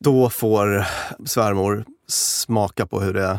Då 0.04 0.30
får 0.30 0.86
svärmor 1.26 1.84
smaka 2.10 2.86
på 2.86 3.00
hur 3.00 3.14
det 3.14 3.24
är 3.26 3.38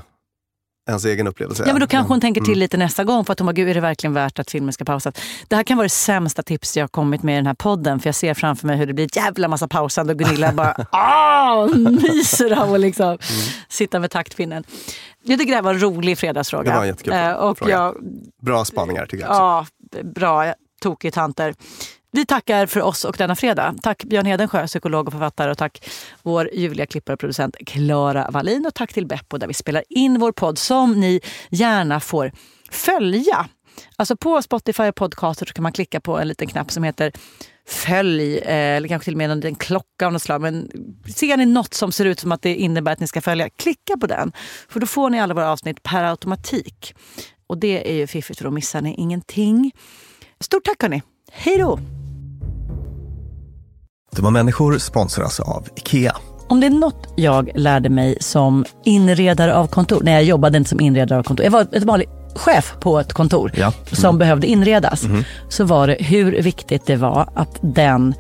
ens 0.90 1.06
egen 1.06 1.28
upplevelse 1.28 1.64
ja, 1.68 1.74
men 1.74 1.80
då 1.80 1.88
kanske 1.88 2.14
hon 2.14 2.22
tänker 2.22 2.42
till 2.42 2.50
Mm. 2.52 2.60
lite 2.60 2.78
nästa 2.78 3.04
gång 3.04 3.26
för 3.26 3.34
att 3.34 3.40
hon 3.40 3.46
bara, 3.46 3.54
gud 3.54 3.70
är 3.70 3.74
det 3.74 3.80
verkligen 3.82 4.14
värt 4.14 4.40
att 4.40 4.52
filmen 4.52 4.74
ska 4.74 4.86
pausas? 4.86 5.16
Det 5.48 5.56
här 5.56 5.64
kan 5.64 5.78
vara 5.78 5.86
det 5.86 5.90
sämsta 5.90 6.44
tips 6.44 6.78
jag 6.78 6.84
har 6.84 6.88
kommit 6.88 7.24
med 7.24 7.34
i 7.34 7.36
den 7.36 7.46
här 7.46 7.54
podden. 7.54 8.00
För 8.00 8.08
jag 8.08 8.16
ser 8.16 8.34
framför 8.34 8.68
mig 8.68 8.78
hur 8.78 8.86
det 8.86 8.94
blir 8.94 9.06
ett 9.06 9.16
jävla 9.16 9.48
massa 9.48 9.68
pausande 9.68 10.14
och 10.14 10.20
Gunilla 10.20 10.52
bara 10.54 10.86
ah, 10.92 11.68
myser 11.76 12.62
av 12.64 12.74
att 12.74 12.80
liksom 12.80 13.06
Mm. 13.08 13.20
sitta 13.70 14.00
med 14.00 14.12
taktpinnen. 14.12 14.64
Jag 15.24 15.40
tycker 15.40 15.52
det 15.52 15.56
här 15.58 15.64
var 15.64 15.74
en 15.74 15.82
rolig 15.82 16.18
fredagsfråga. 16.18 16.64
Det 16.72 16.76
var 16.78 16.82
en 16.84 16.88
jättekul 16.88 17.14
Eh, 17.14 17.32
och 17.32 17.58
fråga. 17.58 17.72
jag 17.72 17.96
Bra 18.42 18.66
spaningar 18.66 19.06
tycker 19.06 19.24
jag 19.26 19.32
också. 19.32 19.66
Ja, 19.98 20.04
bra. 20.04 20.54
Tokiga 20.82 21.12
tanter. 21.12 21.54
Vi 22.12 22.26
tackar 22.26 22.66
för 22.66 22.82
oss 22.82 23.06
och 23.06 23.16
denna 23.18 23.36
fredag. 23.36 23.76
Tack 23.82 24.04
Björn 24.04 24.26
Hedensjö, 24.26 24.68
psykolog 24.68 25.08
och 25.08 25.14
författare. 25.14 25.52
Och 25.52 25.58
tack 25.58 25.90
vår 26.24 26.50
ljuvliga 26.54 26.86
klippare 26.86 27.14
och 27.14 27.20
producent 27.20 27.56
Klara 27.66 28.30
Wallin. 28.32 28.66
Och 28.66 28.74
tack 28.74 28.94
till 28.94 29.08
Beppo 29.08 29.38
där 29.38 29.48
vi 29.48 29.54
spelar 29.54 29.84
in 29.90 30.20
vår 30.20 30.32
podd 30.32 30.58
som 30.58 31.00
ni 31.00 31.22
gärna 31.50 32.00
får 32.00 32.32
följa. 32.72 33.48
Alltså 33.96 34.16
på 34.16 34.42
Spotify 34.42 34.84
och 34.84 34.96
podcaster 34.96 35.46
så 35.46 35.54
kan 35.54 35.64
man 35.64 35.72
klicka 35.72 36.00
på 36.00 36.20
en 36.20 36.28
liten 36.28 36.48
knapp 36.48 36.72
som 36.72 36.84
heter 36.84 37.12
följ, 37.68 38.38
eh, 38.38 38.78
eller 38.78 38.88
kanske 38.88 39.04
till 39.04 39.14
och 39.14 39.18
med 39.18 39.32
en 39.32 39.40
liten 39.40 39.56
klocka 39.56 40.06
av 40.06 40.14
något 40.14 40.22
slag. 40.22 40.42
Men 40.42 40.72
ser 41.16 41.38
ni 41.38 41.46
något 41.46 41.74
som 41.74 41.92
ser 41.92 42.06
ut 42.06 42.20
som 42.20 42.32
att 42.32 42.42
det 42.42 42.56
innebär 42.56 42.92
att 42.92 43.00
ni 43.00 43.08
ska 43.08 43.22
följa, 43.22 43.50
klicka 43.50 43.98
på 43.98 44.08
den. 44.08 44.32
För 44.70 44.80
då 44.80 44.88
får 44.88 45.10
ni 45.10 45.20
alla 45.20 45.34
våra 45.34 45.52
avsnitt 45.52 45.84
per 45.84 46.04
automatik. 46.04 46.96
Och 47.48 47.58
det 47.58 47.92
är 47.92 47.94
ju 47.94 48.08
fiffigt 48.08 48.38
för 48.38 48.46
då 48.46 48.52
missar 48.52 48.82
ni 48.82 48.96
ingenting. 48.96 49.72
Stort 50.42 50.66
tack 50.66 50.82
hörni. 50.82 51.02
Hej 51.32 51.58
då! 51.58 51.80
Dumma 54.16 54.30
människor 54.30 54.78
sponsras 54.78 55.40
av 55.40 55.68
IKEA. 55.76 56.16
Om 56.48 56.60
det 56.60 56.66
är 56.68 56.72
något 56.72 57.14
jag 57.16 57.50
lärde 57.56 57.90
mig 57.90 58.18
som 58.20 58.66
inredare 58.86 59.56
av 59.56 59.68
kontor, 59.68 60.02
när 60.04 60.12
jag 60.12 60.24
jobbade 60.24 60.58
inte 60.58 60.70
som 60.70 60.80
inredare 60.80 61.20
av 61.20 61.24
kontor, 61.24 61.44
jag 61.44 61.52
var 61.52 61.62
ett 61.72 61.84
vanlig 61.84 62.10
chef 62.36 62.76
på 62.80 63.00
ett 63.00 63.14
kontor 63.14 63.52
Ja. 63.56 63.74
som 63.92 64.18
behövde 64.18 64.48
inredas, 64.48 65.04
så 65.50 65.64
var 65.64 65.88
det 65.88 65.98
hur 66.00 66.42
viktigt 66.42 66.86
det 66.86 66.96
var 66.96 67.30
att 67.36 67.58
den 67.62 68.14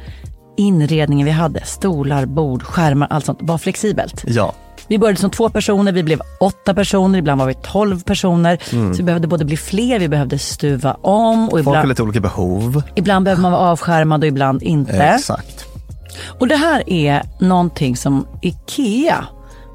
inredningen 0.57 1.25
vi 1.25 1.31
hade, 1.31 1.65
stolar, 1.65 2.25
bord, 2.25 2.63
skärmar, 2.63 3.07
allt 3.09 3.25
sånt, 3.25 3.39
var 3.41 3.57
flexibelt. 3.57 4.23
Ja. 4.27 4.53
Vi 4.91 4.97
började 4.97 5.19
som 5.19 5.29
två 5.31 5.49
personer, 5.49 5.91
vi 5.91 6.03
blev 6.03 6.21
åtta 6.39 6.73
personer, 6.73 7.19
ibland 7.19 7.41
var 7.41 7.47
vi 7.47 7.53
tolv 7.53 8.03
personer. 8.03 8.57
Så 8.69 8.97
vi 8.97 9.03
behövde 9.03 9.27
både 9.27 9.45
bli 9.45 9.57
fler, 9.57 9.99
vi 9.99 10.07
behövde 10.07 10.39
stuva 10.39 10.93
om 10.93 11.45
och 11.45 11.51
Folk 11.51 11.65
har 11.65 11.73
ibland, 11.73 11.89
lite 11.89 12.03
olika 12.03 12.19
behov. 12.19 12.83
ibland 12.95 13.25
behöver 13.25 13.41
man 13.41 13.51
vara 13.51 13.61
avskärmad 13.61 14.23
och 14.23 14.27
ibland 14.27 14.63
inte. 14.63 14.97
Exakt. 14.97 15.65
Och 16.39 16.47
det 16.47 16.55
här 16.55 16.89
är 16.89 17.23
någonting 17.39 17.97
som 17.97 18.27
IKEA 18.41 19.25